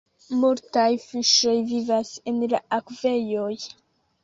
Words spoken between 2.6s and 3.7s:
akvejoj.